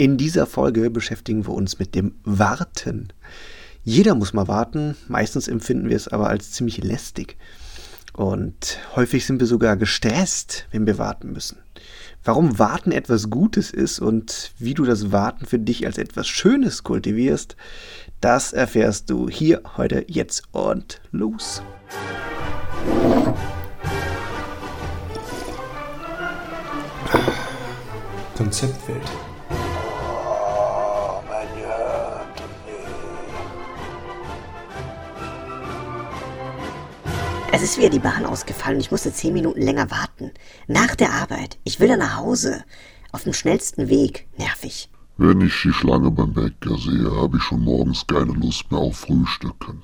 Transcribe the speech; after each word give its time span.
In 0.00 0.16
dieser 0.16 0.46
Folge 0.46 0.88
beschäftigen 0.88 1.46
wir 1.46 1.52
uns 1.52 1.78
mit 1.78 1.94
dem 1.94 2.14
Warten. 2.24 3.08
Jeder 3.84 4.14
muss 4.14 4.32
mal 4.32 4.48
warten, 4.48 4.96
meistens 5.08 5.46
empfinden 5.46 5.90
wir 5.90 5.96
es 5.96 6.08
aber 6.08 6.30
als 6.30 6.52
ziemlich 6.52 6.82
lästig. 6.82 7.36
Und 8.14 8.78
häufig 8.96 9.26
sind 9.26 9.40
wir 9.40 9.46
sogar 9.46 9.76
gestresst, 9.76 10.64
wenn 10.70 10.86
wir 10.86 10.96
warten 10.96 11.32
müssen. 11.32 11.58
Warum 12.24 12.58
Warten 12.58 12.92
etwas 12.92 13.28
Gutes 13.28 13.70
ist 13.70 14.00
und 14.00 14.52
wie 14.58 14.72
du 14.72 14.86
das 14.86 15.12
Warten 15.12 15.44
für 15.44 15.58
dich 15.58 15.84
als 15.84 15.98
etwas 15.98 16.26
Schönes 16.26 16.82
kultivierst, 16.82 17.54
das 18.22 18.54
erfährst 18.54 19.10
du 19.10 19.28
hier, 19.28 19.60
heute, 19.76 20.06
jetzt 20.08 20.44
und 20.52 21.02
los. 21.12 21.60
Konzeptwelt. 28.34 29.29
Es 37.52 37.62
ist 37.62 37.78
wieder 37.78 37.90
die 37.90 37.98
Bahn 37.98 38.26
ausgefallen. 38.26 38.78
Ich 38.78 38.92
musste 38.92 39.12
zehn 39.12 39.32
Minuten 39.32 39.60
länger 39.60 39.90
warten. 39.90 40.30
Nach 40.68 40.94
der 40.94 41.12
Arbeit. 41.12 41.58
Ich 41.64 41.80
will 41.80 41.88
dann 41.88 41.98
nach 41.98 42.16
Hause. 42.16 42.64
Auf 43.10 43.24
dem 43.24 43.32
schnellsten 43.32 43.88
Weg. 43.88 44.28
Nervig. 44.38 44.88
Wenn 45.16 45.40
ich 45.40 45.60
die 45.62 45.72
Schlange 45.72 46.12
beim 46.12 46.32
Bäcker 46.32 46.78
sehe, 46.78 47.10
habe 47.10 47.38
ich 47.38 47.42
schon 47.42 47.62
morgens 47.62 48.06
keine 48.06 48.32
Lust 48.32 48.70
mehr 48.70 48.80
auf 48.80 48.98
Frühstücken. 48.98 49.82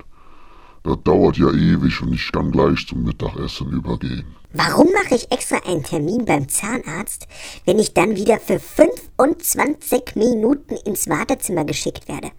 Das 0.85 0.97
dauert 1.03 1.39
ja 1.39 1.51
ewig 1.51 2.01
und 2.03 2.15
ich 2.15 2.31
kann 2.31 2.53
gleich 2.53 2.87
zum 2.87 3.03
Mittagessen 3.03 3.73
übergehen. 3.73 4.37
Warum 4.53 4.87
mache 4.93 5.17
ich 5.17 5.33
extra 5.33 5.57
einen 5.67 5.83
Termin 5.83 6.25
beim 6.25 6.49
Zahnarzt, 6.49 7.27
wenn 7.65 7.81
ich 7.81 7.93
dann 7.93 8.15
wieder 8.15 8.39
für 8.39 8.61
25 8.61 10.15
Minuten 10.15 10.77
ins 10.77 11.09
Wartezimmer 11.09 11.65
geschickt 11.65 12.07
werde? 12.07 12.31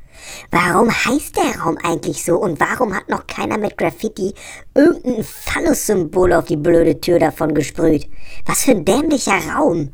Warum 0.52 0.90
heißt 0.90 1.36
der 1.36 1.62
Raum 1.62 1.78
eigentlich 1.84 2.24
so 2.24 2.38
und 2.38 2.60
warum 2.60 2.96
hat 2.96 3.10
noch 3.10 3.28
keiner 3.28 3.58
mit 3.58 3.78
Graffiti 3.78 4.34
irgendein 4.76 5.24
Phallus-Symbol 5.24 6.34
auf 6.34 6.46
die 6.46 6.58
blöde 6.58 7.00
Tür 7.00 7.20
davon 7.20 7.54
gesprüht? 7.54 8.08
Was 8.46 8.64
für 8.64 8.72
ein 8.72 8.86
dämlicher 8.86 9.40
Raum! 9.54 9.90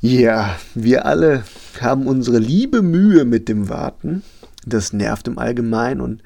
Ja, 0.00 0.58
wir 0.74 1.04
alle 1.04 1.44
haben 1.80 2.06
unsere 2.06 2.38
liebe 2.38 2.82
Mühe 2.82 3.24
mit 3.24 3.48
dem 3.48 3.68
Warten. 3.68 4.22
Das 4.64 4.92
nervt 4.92 5.28
im 5.28 5.38
Allgemeinen 5.38 6.00
und 6.00 6.22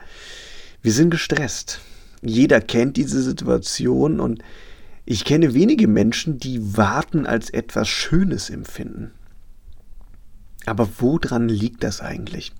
wir 0.83 0.92
sind 0.92 1.11
gestresst. 1.11 1.80
Jeder 2.23 2.61
kennt 2.61 2.97
diese 2.97 3.23
Situation 3.23 4.20
und 4.20 4.42
ich 5.06 5.25
kenne 5.25 5.55
wenige 5.55 5.89
Menschen, 5.89 6.39
die 6.39 6.77
Warten 6.77 7.27
als 7.27 7.51
etwas 7.51 7.89
Schönes 7.89 8.48
empfinden. 8.48 9.12
Aber 10.67 10.89
woran 10.98 11.48
liegt 11.48 11.84
das 11.84 12.01
eigentlich? 12.01 12.53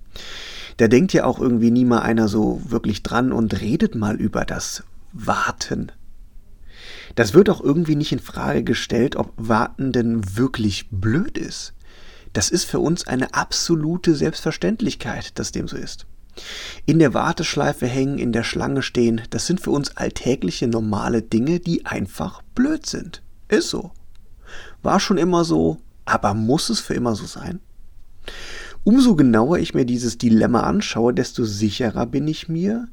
Da 0.77 0.87
denkt 0.87 1.13
ja 1.13 1.25
auch 1.25 1.39
irgendwie 1.39 1.71
nie 1.71 1.85
mal 1.85 1.99
einer 1.99 2.27
so 2.27 2.61
wirklich 2.65 3.03
dran 3.03 3.31
und 3.31 3.61
redet 3.61 3.95
mal 3.95 4.15
über 4.15 4.45
das 4.45 4.83
Warten. 5.13 5.91
Das 7.15 7.33
wird 7.33 7.49
auch 7.49 7.61
irgendwie 7.61 7.95
nicht 7.95 8.11
in 8.11 8.19
Frage 8.19 8.63
gestellt, 8.63 9.15
ob 9.15 9.31
Warten 9.37 9.91
denn 9.91 10.37
wirklich 10.37 10.89
blöd 10.91 11.37
ist. 11.37 11.73
Das 12.33 12.49
ist 12.49 12.65
für 12.65 12.79
uns 12.79 13.07
eine 13.07 13.33
absolute 13.33 14.13
Selbstverständlichkeit, 14.13 15.39
dass 15.39 15.53
dem 15.53 15.69
so 15.69 15.77
ist. 15.77 16.05
In 16.85 16.99
der 16.99 17.13
Warteschleife 17.13 17.87
hängen, 17.87 18.17
in 18.17 18.33
der 18.33 18.43
Schlange 18.43 18.81
stehen, 18.81 19.21
das 19.29 19.47
sind 19.47 19.61
für 19.61 19.71
uns 19.71 19.95
alltägliche 19.95 20.67
normale 20.67 21.21
Dinge, 21.21 21.61
die 21.61 21.85
einfach 21.85 22.41
blöd 22.53 22.85
sind. 22.85 23.21
Ist 23.47 23.69
so. 23.69 23.91
War 24.83 24.99
schon 24.99 25.17
immer 25.17 25.45
so, 25.45 25.77
aber 26.03 26.33
muss 26.33 26.69
es 26.69 26.81
für 26.81 26.93
immer 26.93 27.15
so 27.15 27.25
sein? 27.25 27.61
Umso 28.83 29.15
genauer 29.15 29.57
ich 29.59 29.73
mir 29.73 29.85
dieses 29.85 30.17
Dilemma 30.17 30.61
anschaue, 30.61 31.13
desto 31.13 31.43
sicherer 31.43 32.05
bin 32.05 32.27
ich 32.27 32.47
mir, 32.49 32.87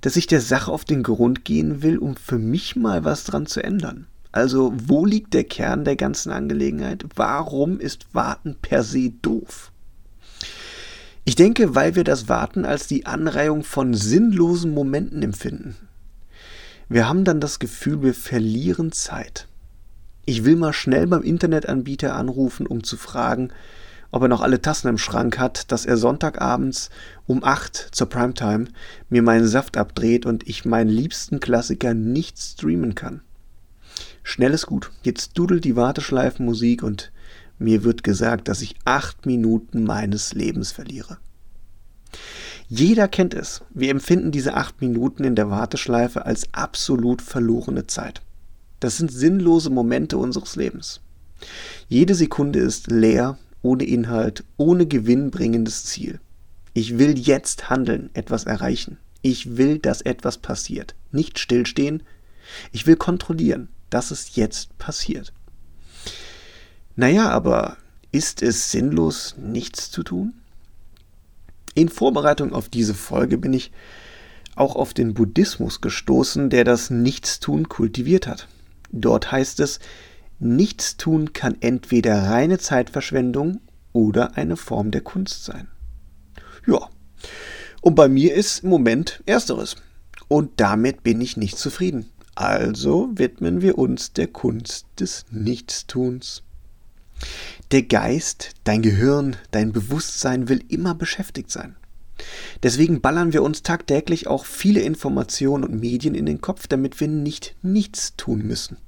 dass 0.00 0.16
ich 0.16 0.26
der 0.26 0.40
Sache 0.40 0.70
auf 0.70 0.84
den 0.84 1.02
Grund 1.02 1.44
gehen 1.44 1.82
will, 1.82 1.98
um 1.98 2.16
für 2.16 2.38
mich 2.38 2.76
mal 2.76 3.04
was 3.04 3.24
dran 3.24 3.46
zu 3.46 3.62
ändern. 3.62 4.06
Also, 4.30 4.74
wo 4.76 5.06
liegt 5.06 5.32
der 5.32 5.44
Kern 5.44 5.84
der 5.84 5.96
ganzen 5.96 6.30
Angelegenheit? 6.30 7.04
Warum 7.14 7.80
ist 7.80 8.14
Warten 8.14 8.56
per 8.60 8.82
se 8.82 9.10
doof? 9.22 9.72
Ich 11.24 11.34
denke, 11.34 11.74
weil 11.74 11.96
wir 11.96 12.04
das 12.04 12.28
Warten 12.28 12.64
als 12.64 12.86
die 12.86 13.06
Anreihung 13.06 13.64
von 13.64 13.94
sinnlosen 13.94 14.74
Momenten 14.74 15.22
empfinden. 15.22 15.74
Wir 16.88 17.08
haben 17.08 17.24
dann 17.24 17.40
das 17.40 17.58
Gefühl, 17.58 18.02
wir 18.02 18.14
verlieren 18.14 18.92
Zeit. 18.92 19.48
Ich 20.24 20.44
will 20.44 20.56
mal 20.56 20.72
schnell 20.72 21.06
beim 21.06 21.22
Internetanbieter 21.22 22.14
anrufen, 22.14 22.66
um 22.66 22.84
zu 22.84 22.96
fragen, 22.96 23.50
ob 24.10 24.22
er 24.22 24.28
noch 24.28 24.40
alle 24.40 24.60
Tassen 24.60 24.88
im 24.88 24.98
Schrank 24.98 25.38
hat, 25.38 25.70
dass 25.72 25.86
er 25.86 25.96
Sonntagabends 25.96 26.90
um 27.26 27.44
8 27.44 27.88
zur 27.92 28.08
Primetime 28.08 28.66
mir 29.08 29.22
meinen 29.22 29.48
Saft 29.48 29.76
abdreht 29.76 30.26
und 30.26 30.48
ich 30.48 30.64
meinen 30.64 30.90
liebsten 30.90 31.40
Klassiker 31.40 31.94
nicht 31.94 32.38
streamen 32.38 32.94
kann. 32.94 33.22
Schnell 34.22 34.52
ist 34.52 34.66
gut. 34.66 34.90
Jetzt 35.02 35.38
dudelt 35.38 35.64
die 35.64 35.76
Warteschleifenmusik 35.76 36.82
und 36.82 37.12
mir 37.58 37.84
wird 37.84 38.02
gesagt, 38.02 38.48
dass 38.48 38.60
ich 38.60 38.74
acht 38.84 39.24
Minuten 39.24 39.84
meines 39.84 40.34
Lebens 40.34 40.72
verliere. 40.72 41.18
Jeder 42.68 43.06
kennt 43.06 43.34
es. 43.34 43.62
Wir 43.70 43.90
empfinden 43.90 44.32
diese 44.32 44.54
acht 44.54 44.80
Minuten 44.80 45.22
in 45.22 45.36
der 45.36 45.50
Warteschleife 45.50 46.26
als 46.26 46.52
absolut 46.52 47.22
verlorene 47.22 47.86
Zeit. 47.86 48.22
Das 48.80 48.96
sind 48.96 49.12
sinnlose 49.12 49.70
Momente 49.70 50.18
unseres 50.18 50.56
Lebens. 50.56 51.00
Jede 51.88 52.14
Sekunde 52.14 52.58
ist 52.58 52.90
leer, 52.90 53.38
ohne 53.66 53.82
Inhalt, 53.82 54.44
ohne 54.56 54.86
gewinnbringendes 54.86 55.84
Ziel. 55.84 56.20
Ich 56.72 56.98
will 56.98 57.18
jetzt 57.18 57.68
handeln, 57.68 58.10
etwas 58.14 58.44
erreichen. 58.44 58.98
Ich 59.22 59.56
will, 59.56 59.80
dass 59.80 60.02
etwas 60.02 60.38
passiert. 60.38 60.94
Nicht 61.10 61.40
stillstehen. 61.40 62.04
Ich 62.70 62.86
will 62.86 62.94
kontrollieren, 62.94 63.68
dass 63.90 64.12
es 64.12 64.36
jetzt 64.36 64.78
passiert. 64.78 65.32
Naja, 66.94 67.28
aber 67.28 67.76
ist 68.12 68.40
es 68.40 68.70
sinnlos, 68.70 69.34
nichts 69.36 69.90
zu 69.90 70.04
tun? 70.04 70.34
In 71.74 71.88
Vorbereitung 71.88 72.52
auf 72.52 72.68
diese 72.68 72.94
Folge 72.94 73.36
bin 73.36 73.52
ich 73.52 73.72
auch 74.54 74.76
auf 74.76 74.94
den 74.94 75.12
Buddhismus 75.12 75.80
gestoßen, 75.80 76.50
der 76.50 76.62
das 76.62 76.90
Nichtstun 76.90 77.68
kultiviert 77.68 78.28
hat. 78.28 78.46
Dort 78.92 79.32
heißt 79.32 79.58
es, 79.58 79.80
Nichtstun 80.38 81.32
kann 81.32 81.56
entweder 81.60 82.24
reine 82.24 82.58
Zeitverschwendung 82.58 83.60
oder 83.92 84.36
eine 84.36 84.56
Form 84.56 84.90
der 84.90 85.00
Kunst 85.00 85.44
sein. 85.44 85.68
Ja, 86.66 86.88
und 87.80 87.94
bei 87.94 88.08
mir 88.08 88.34
ist 88.34 88.64
im 88.64 88.70
Moment 88.70 89.22
ersteres. 89.26 89.76
Und 90.28 90.60
damit 90.60 91.02
bin 91.02 91.20
ich 91.20 91.36
nicht 91.36 91.56
zufrieden. 91.56 92.10
Also 92.34 93.08
widmen 93.14 93.62
wir 93.62 93.78
uns 93.78 94.12
der 94.12 94.26
Kunst 94.26 94.86
des 94.98 95.24
Nichtstuns. 95.30 96.42
Der 97.70 97.82
Geist, 97.82 98.50
dein 98.64 98.82
Gehirn, 98.82 99.36
dein 99.52 99.72
Bewusstsein 99.72 100.48
will 100.48 100.62
immer 100.68 100.94
beschäftigt 100.94 101.50
sein. 101.50 101.76
Deswegen 102.62 103.00
ballern 103.00 103.32
wir 103.32 103.42
uns 103.42 103.62
tagtäglich 103.62 104.26
auch 104.26 104.44
viele 104.44 104.80
Informationen 104.80 105.64
und 105.64 105.80
Medien 105.80 106.14
in 106.14 106.26
den 106.26 106.40
Kopf, 106.40 106.66
damit 106.66 107.00
wir 107.00 107.08
nicht 107.08 107.56
nichts 107.62 108.16
tun 108.16 108.42
müssen. 108.42 108.78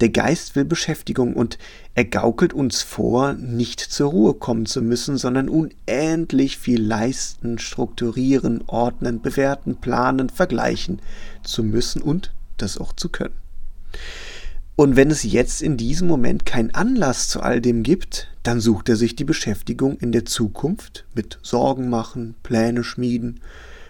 Der 0.00 0.10
Geist 0.10 0.56
will 0.56 0.64
Beschäftigung 0.64 1.34
und 1.34 1.58
er 1.94 2.04
gaukelt 2.04 2.52
uns 2.52 2.82
vor, 2.82 3.32
nicht 3.34 3.80
zur 3.80 4.10
Ruhe 4.10 4.34
kommen 4.34 4.66
zu 4.66 4.82
müssen, 4.82 5.18
sondern 5.18 5.48
unendlich 5.48 6.58
viel 6.58 6.82
leisten, 6.82 7.58
strukturieren, 7.58 8.62
ordnen, 8.66 9.20
bewerten, 9.20 9.76
planen, 9.76 10.30
vergleichen 10.30 11.00
zu 11.42 11.62
müssen 11.62 12.02
und 12.02 12.32
das 12.56 12.78
auch 12.78 12.92
zu 12.92 13.08
können. 13.08 13.34
Und 14.76 14.94
wenn 14.94 15.10
es 15.10 15.24
jetzt 15.24 15.60
in 15.60 15.76
diesem 15.76 16.06
Moment 16.06 16.46
keinen 16.46 16.72
Anlass 16.72 17.26
zu 17.26 17.40
all 17.40 17.60
dem 17.60 17.82
gibt, 17.82 18.28
dann 18.44 18.60
sucht 18.60 18.88
er 18.88 18.94
sich 18.94 19.16
die 19.16 19.24
Beschäftigung 19.24 19.98
in 19.98 20.12
der 20.12 20.24
Zukunft 20.24 21.04
mit 21.14 21.40
Sorgen 21.42 21.88
machen, 21.88 22.36
Pläne 22.44 22.84
schmieden, 22.84 23.40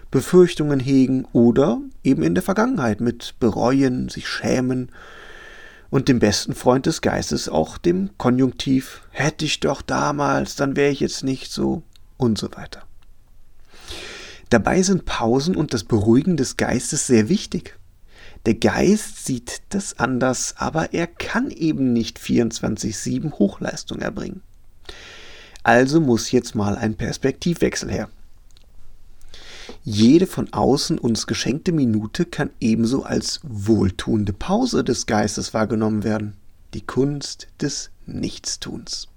Befürchtungen 0.09 0.79
hegen 0.79 1.25
oder 1.31 1.79
eben 2.03 2.23
in 2.23 2.33
der 2.33 2.41
Vergangenheit 2.41 3.01
mit 3.01 3.35
bereuen, 3.39 4.09
sich 4.09 4.27
schämen 4.27 4.89
und 5.89 6.07
dem 6.07 6.19
besten 6.19 6.53
Freund 6.53 6.85
des 6.85 7.01
Geistes 7.01 7.49
auch 7.49 7.77
dem 7.77 8.11
Konjunktiv 8.17 9.01
hätte 9.09 9.45
ich 9.45 9.59
doch 9.59 9.81
damals, 9.81 10.55
dann 10.55 10.75
wäre 10.75 10.91
ich 10.91 10.99
jetzt 10.99 11.23
nicht 11.23 11.51
so 11.51 11.83
und 12.17 12.37
so 12.37 12.51
weiter. 12.53 12.83
Dabei 14.49 14.81
sind 14.81 15.05
Pausen 15.05 15.55
und 15.55 15.73
das 15.73 15.83
Beruhigen 15.83 16.37
des 16.37 16.57
Geistes 16.57 17.07
sehr 17.07 17.29
wichtig. 17.29 17.77
Der 18.45 18.55
Geist 18.55 19.25
sieht 19.25 19.61
das 19.69 19.99
anders, 19.99 20.55
aber 20.57 20.93
er 20.93 21.07
kann 21.07 21.51
eben 21.51 21.93
nicht 21.93 22.19
24-7 22.19 23.33
Hochleistung 23.33 23.99
erbringen. 23.99 24.41
Also 25.63 25.99
muss 25.99 26.31
jetzt 26.31 26.55
mal 26.55 26.75
ein 26.77 26.95
Perspektivwechsel 26.95 27.91
her. 27.91 28.09
Jede 29.91 30.27
von 30.27 30.53
außen 30.53 30.99
uns 30.99 31.25
geschenkte 31.25 31.71
Minute 31.71 32.25
kann 32.25 32.51
ebenso 32.59 33.01
als 33.01 33.39
wohltuende 33.41 34.33
Pause 34.33 34.83
des 34.83 35.07
Geistes 35.07 35.55
wahrgenommen 35.55 36.03
werden. 36.03 36.35
Die 36.75 36.85
Kunst 36.85 37.47
des 37.59 37.89
Nichtstuns. 38.05 39.07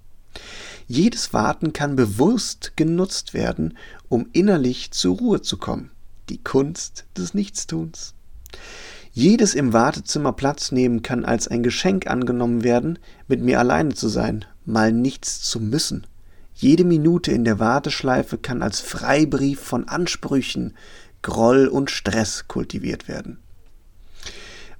Jedes 0.87 1.31
Warten 1.31 1.73
kann 1.73 1.95
bewusst 1.95 2.73
genutzt 2.75 3.35
werden, 3.35 3.77
um 4.09 4.29
innerlich 4.33 4.89
zur 4.89 5.15
Ruhe 5.15 5.43
zu 5.43 5.57
kommen. 5.57 5.91
Die 6.29 6.39
Kunst 6.39 7.05
des 7.15 7.35
Nichtstuns. 7.35 8.15
Jedes 9.11 9.53
im 9.53 9.73
Wartezimmer 9.73 10.33
Platz 10.33 10.71
nehmen 10.71 11.03
kann 11.03 11.23
als 11.23 11.47
ein 11.47 11.61
Geschenk 11.61 12.07
angenommen 12.07 12.63
werden, 12.63 12.97
mit 13.27 13.41
mir 13.41 13.59
alleine 13.59 13.93
zu 13.93 14.07
sein, 14.07 14.43
mal 14.65 14.91
nichts 14.91 15.43
zu 15.43 15.59
müssen. 15.59 16.07
Jede 16.55 16.83
Minute 16.83 17.31
in 17.31 17.45
der 17.45 17.59
Warteschleife 17.59 18.37
kann 18.37 18.61
als 18.61 18.79
Freibrief 18.79 19.59
von 19.59 19.87
Ansprüchen, 19.87 20.73
Groll 21.21 21.67
und 21.67 21.89
Stress 21.89 22.47
kultiviert 22.47 23.07
werden. 23.07 23.39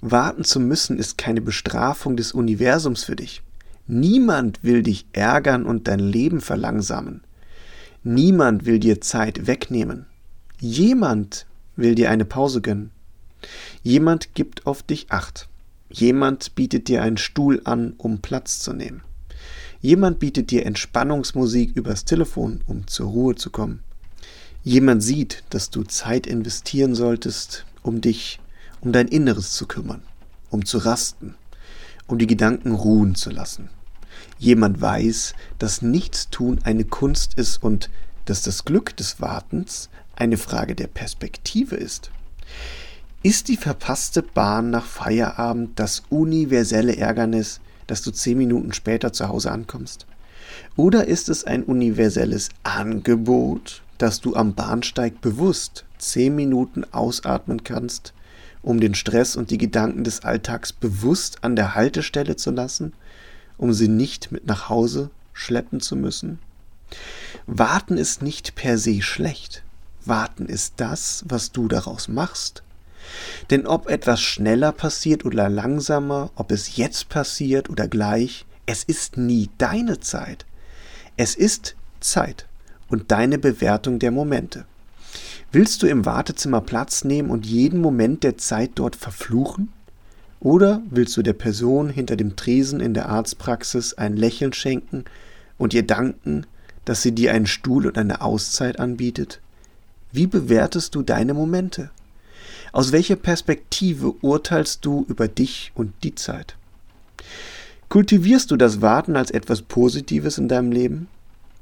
Warten 0.00 0.44
zu 0.44 0.60
müssen 0.60 0.98
ist 0.98 1.16
keine 1.16 1.40
Bestrafung 1.40 2.16
des 2.16 2.32
Universums 2.32 3.04
für 3.04 3.16
dich. 3.16 3.42
Niemand 3.86 4.62
will 4.62 4.82
dich 4.82 5.06
ärgern 5.12 5.64
und 5.64 5.88
dein 5.88 5.98
Leben 5.98 6.40
verlangsamen. 6.40 7.22
Niemand 8.02 8.66
will 8.66 8.78
dir 8.78 9.00
Zeit 9.00 9.46
wegnehmen. 9.46 10.06
Jemand 10.60 11.46
will 11.76 11.94
dir 11.94 12.10
eine 12.10 12.26
Pause 12.26 12.60
gönnen. 12.60 12.90
Jemand 13.82 14.34
gibt 14.34 14.66
auf 14.66 14.82
dich 14.82 15.10
Acht. 15.10 15.48
Jemand 15.90 16.54
bietet 16.54 16.88
dir 16.88 17.02
einen 17.02 17.16
Stuhl 17.16 17.60
an, 17.64 17.94
um 17.96 18.20
Platz 18.20 18.58
zu 18.58 18.72
nehmen. 18.72 19.02
Jemand 19.84 20.18
bietet 20.18 20.50
dir 20.50 20.64
Entspannungsmusik 20.64 21.76
übers 21.76 22.06
Telefon, 22.06 22.62
um 22.66 22.86
zur 22.86 23.08
Ruhe 23.10 23.34
zu 23.34 23.50
kommen. 23.50 23.80
Jemand 24.62 25.02
sieht, 25.02 25.44
dass 25.50 25.68
du 25.68 25.82
Zeit 25.82 26.26
investieren 26.26 26.94
solltest, 26.94 27.66
um 27.82 28.00
dich 28.00 28.40
um 28.80 28.92
dein 28.92 29.08
Inneres 29.08 29.52
zu 29.52 29.66
kümmern, 29.66 30.00
um 30.48 30.64
zu 30.64 30.78
rasten, 30.78 31.34
um 32.06 32.16
die 32.16 32.26
Gedanken 32.26 32.72
ruhen 32.72 33.14
zu 33.14 33.28
lassen. 33.28 33.68
Jemand 34.38 34.80
weiß, 34.80 35.34
dass 35.58 35.82
Nichtstun 35.82 36.60
eine 36.64 36.86
Kunst 36.86 37.34
ist 37.34 37.62
und 37.62 37.90
dass 38.24 38.40
das 38.40 38.64
Glück 38.64 38.96
des 38.96 39.20
Wartens 39.20 39.90
eine 40.16 40.38
Frage 40.38 40.74
der 40.74 40.86
Perspektive 40.86 41.76
ist. 41.76 42.10
Ist 43.22 43.48
die 43.48 43.58
verpasste 43.58 44.22
Bahn 44.22 44.70
nach 44.70 44.86
Feierabend 44.86 45.78
das 45.78 46.04
universelle 46.08 46.96
Ärgernis, 46.96 47.60
dass 47.86 48.02
du 48.02 48.10
zehn 48.10 48.38
Minuten 48.38 48.72
später 48.72 49.12
zu 49.12 49.28
Hause 49.28 49.50
ankommst? 49.50 50.06
Oder 50.76 51.06
ist 51.06 51.28
es 51.28 51.44
ein 51.44 51.62
universelles 51.62 52.50
Angebot, 52.62 53.82
dass 53.98 54.20
du 54.20 54.34
am 54.34 54.54
Bahnsteig 54.54 55.20
bewusst 55.20 55.84
zehn 55.98 56.34
Minuten 56.34 56.84
ausatmen 56.92 57.64
kannst, 57.64 58.12
um 58.62 58.80
den 58.80 58.94
Stress 58.94 59.36
und 59.36 59.50
die 59.50 59.58
Gedanken 59.58 60.04
des 60.04 60.24
Alltags 60.24 60.72
bewusst 60.72 61.44
an 61.44 61.54
der 61.54 61.74
Haltestelle 61.74 62.36
zu 62.36 62.50
lassen, 62.50 62.92
um 63.56 63.72
sie 63.72 63.88
nicht 63.88 64.32
mit 64.32 64.46
nach 64.46 64.68
Hause 64.68 65.10
schleppen 65.32 65.80
zu 65.80 65.96
müssen? 65.96 66.38
Warten 67.46 67.98
ist 67.98 68.22
nicht 68.22 68.54
per 68.54 68.78
se 68.78 69.02
schlecht. 69.02 69.62
Warten 70.04 70.46
ist 70.46 70.74
das, 70.78 71.24
was 71.28 71.52
du 71.52 71.68
daraus 71.68 72.08
machst. 72.08 72.63
Denn 73.50 73.66
ob 73.66 73.88
etwas 73.88 74.20
schneller 74.20 74.72
passiert 74.72 75.24
oder 75.24 75.48
langsamer, 75.48 76.30
ob 76.34 76.50
es 76.50 76.76
jetzt 76.76 77.08
passiert 77.08 77.70
oder 77.70 77.88
gleich, 77.88 78.44
es 78.66 78.84
ist 78.84 79.16
nie 79.16 79.50
deine 79.58 80.00
Zeit. 80.00 80.46
Es 81.16 81.34
ist 81.34 81.76
Zeit 82.00 82.46
und 82.88 83.10
deine 83.10 83.38
Bewertung 83.38 83.98
der 83.98 84.10
Momente. 84.10 84.64
Willst 85.52 85.82
du 85.82 85.86
im 85.86 86.04
Wartezimmer 86.04 86.60
Platz 86.60 87.04
nehmen 87.04 87.30
und 87.30 87.46
jeden 87.46 87.80
Moment 87.80 88.24
der 88.24 88.38
Zeit 88.38 88.72
dort 88.74 88.96
verfluchen? 88.96 89.72
Oder 90.40 90.82
willst 90.90 91.16
du 91.16 91.22
der 91.22 91.32
Person 91.32 91.88
hinter 91.88 92.16
dem 92.16 92.36
Tresen 92.36 92.80
in 92.80 92.92
der 92.92 93.08
Arztpraxis 93.08 93.94
ein 93.94 94.16
Lächeln 94.16 94.52
schenken 94.52 95.04
und 95.56 95.72
ihr 95.72 95.86
danken, 95.86 96.46
dass 96.84 97.02
sie 97.02 97.12
dir 97.12 97.32
einen 97.32 97.46
Stuhl 97.46 97.86
und 97.86 97.96
eine 97.96 98.20
Auszeit 98.20 98.80
anbietet? 98.80 99.40
Wie 100.12 100.26
bewertest 100.26 100.94
du 100.94 101.02
deine 101.02 101.34
Momente? 101.34 101.90
Aus 102.74 102.90
welcher 102.90 103.14
Perspektive 103.14 104.16
urteilst 104.20 104.84
du 104.84 105.06
über 105.08 105.28
dich 105.28 105.70
und 105.76 105.92
die 106.02 106.16
Zeit? 106.16 106.56
Kultivierst 107.88 108.50
du 108.50 108.56
das 108.56 108.82
Warten 108.82 109.14
als 109.14 109.30
etwas 109.30 109.62
Positives 109.62 110.38
in 110.38 110.48
deinem 110.48 110.72
Leben? 110.72 111.06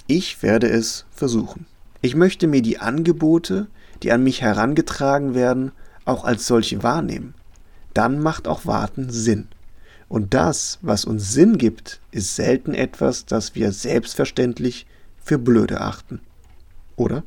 Ich 0.06 0.42
werde 0.42 0.70
es 0.70 1.04
versuchen. 1.10 1.66
Ich 2.00 2.14
möchte 2.14 2.46
mir 2.46 2.62
die 2.62 2.78
Angebote, 2.78 3.66
die 4.02 4.10
an 4.10 4.24
mich 4.24 4.40
herangetragen 4.40 5.34
werden, 5.34 5.72
auch 6.06 6.24
als 6.24 6.46
solche 6.46 6.82
wahrnehmen. 6.82 7.34
Dann 7.92 8.18
macht 8.18 8.48
auch 8.48 8.64
Warten 8.64 9.10
Sinn. 9.10 9.48
Und 10.08 10.32
das, 10.32 10.78
was 10.80 11.04
uns 11.04 11.30
Sinn 11.30 11.58
gibt, 11.58 12.00
ist 12.10 12.36
selten 12.36 12.72
etwas, 12.72 13.26
das 13.26 13.54
wir 13.54 13.72
selbstverständlich 13.72 14.86
für 15.22 15.38
blöde 15.38 15.82
achten. 15.82 16.22
Oder? 16.96 17.22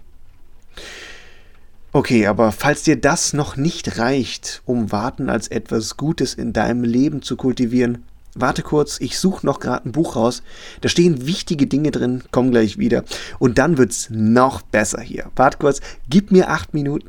Okay, 1.95 2.27
aber 2.27 2.51
falls 2.51 2.83
dir 2.83 2.99
das 2.99 3.31
noch 3.31 3.55
nicht 3.55 3.99
reicht, 3.99 4.61
um 4.65 4.91
Warten 4.91 5.29
als 5.29 5.47
etwas 5.47 5.95
Gutes 5.95 6.33
in 6.33 6.51
deinem 6.51 6.83
Leben 6.83 7.21
zu 7.21 7.37
kultivieren, 7.37 8.03
warte 8.35 8.63
kurz, 8.63 8.99
ich 8.99 9.17
suche 9.17 9.45
noch 9.45 9.61
gerade 9.61 9.87
ein 9.87 9.93
Buch 9.93 10.17
raus. 10.17 10.43
Da 10.81 10.89
stehen 10.89 11.25
wichtige 11.25 11.67
Dinge 11.67 11.91
drin, 11.91 12.21
komm 12.31 12.51
gleich 12.51 12.77
wieder. 12.77 13.05
Und 13.39 13.59
dann 13.59 13.77
wird's 13.77 14.09
noch 14.09 14.61
besser 14.61 14.99
hier. 14.99 15.31
Warte 15.37 15.57
kurz, 15.57 15.79
gib 16.09 16.33
mir 16.33 16.49
acht 16.49 16.73
Minuten. 16.73 17.07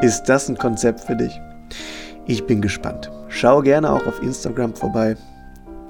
Ist 0.00 0.22
das 0.30 0.48
ein 0.48 0.56
Konzept 0.56 1.00
für 1.00 1.16
dich? 1.16 1.38
Ich 2.26 2.46
bin 2.46 2.62
gespannt. 2.62 3.10
Schau 3.28 3.60
gerne 3.60 3.92
auch 3.92 4.06
auf 4.06 4.22
Instagram 4.22 4.74
vorbei 4.74 5.18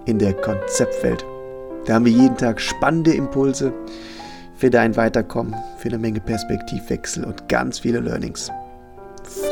in 0.05 0.19
der 0.19 0.35
Konzeptwelt. 0.35 1.25
Da 1.87 1.95
haben 1.95 2.05
wir 2.05 2.13
jeden 2.13 2.37
Tag 2.37 2.61
spannende 2.61 3.13
Impulse 3.13 3.73
für 4.57 4.71
dein 4.71 4.97
Weiterkommen, 4.97 5.55
für 5.79 5.89
eine 5.89 5.99
Menge 5.99 6.21
Perspektivwechsel 6.21 7.25
und 7.25 7.49
ganz 7.49 7.79
viele 7.79 8.01
Learnings 8.01 8.51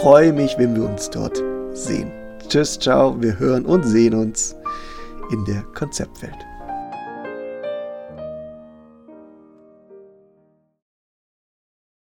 freue 0.00 0.32
mich, 0.32 0.56
wenn 0.58 0.74
wir 0.74 0.88
uns 0.88 1.10
dort 1.10 1.42
sehen. 1.72 2.10
Tschüss, 2.48 2.78
ciao, 2.78 3.20
wir 3.20 3.38
hören 3.38 3.66
und 3.66 3.84
sehen 3.84 4.14
uns 4.14 4.54
in 5.30 5.44
der 5.44 5.62
Konzeptwelt. 5.74 6.47